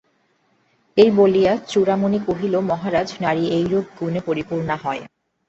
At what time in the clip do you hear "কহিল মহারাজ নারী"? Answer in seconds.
2.27-3.43